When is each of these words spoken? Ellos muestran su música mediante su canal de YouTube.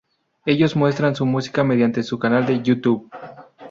Ellos 0.47 0.75
muestran 0.75 1.13
su 1.15 1.27
música 1.27 1.63
mediante 1.63 2.01
su 2.01 2.17
canal 2.17 2.47
de 2.47 2.59
YouTube. 2.63 3.11